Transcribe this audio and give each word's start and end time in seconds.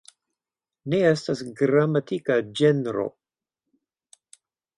Ne 0.93 1.01
estas 1.09 1.43
gramatika 1.59 2.39
ĝenro. 2.61 3.07